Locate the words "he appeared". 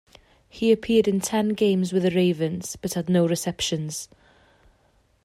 0.49-1.07